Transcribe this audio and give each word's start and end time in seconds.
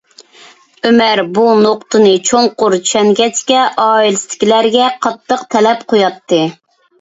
ئۆمەر 0.87 1.19
بۇ 1.35 1.43
نۇقتىنى 1.65 2.13
چوڭقۇر 2.29 2.77
چۈشەنگەچكە، 2.87 3.67
ئائىلىسىدىكىلەرگە 3.85 4.89
قاتتىق 5.05 5.45
تەلەپ 5.57 5.87
قوياتتى. 5.95 6.43